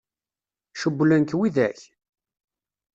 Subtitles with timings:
[0.79, 1.79] Cewwlen-k widak?